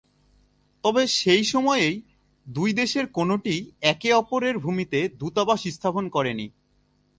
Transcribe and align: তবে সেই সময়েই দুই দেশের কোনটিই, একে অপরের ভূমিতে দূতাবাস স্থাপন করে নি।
তবে 0.83 1.03
সেই 1.07 1.43
সময়েই 1.43 2.01
দুই 2.47 2.69
দেশের 2.73 3.05
কোনটিই, 3.07 3.61
একে 3.81 4.09
অপরের 4.13 4.55
ভূমিতে 4.57 4.99
দূতাবাস 5.19 5.61
স্থাপন 5.67 6.05
করে 6.09 6.33
নি। 6.33 6.47